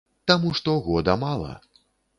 [0.31, 1.53] Таму што года мала.